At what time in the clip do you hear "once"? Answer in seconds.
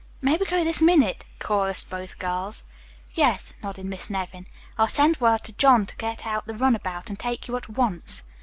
7.69-8.23